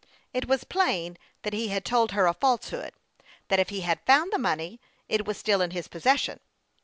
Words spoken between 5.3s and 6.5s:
still in his possession.